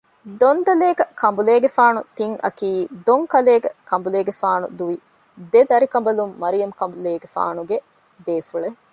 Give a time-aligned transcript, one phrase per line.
[0.41, 2.69] ދޮން ދަލޭކަ ކަނބުލޭގެފާނު ތިން އަކީ
[3.07, 4.95] ދޮން ދަލޭކަ ކަނބުލޭގެފާނު ދުވި
[5.53, 7.77] ގެ ދަރިކަނބަލުން މަރިޔަމް ކަނބުލޭގެފާނުގެ
[8.25, 8.79] ބޭފުޅެއް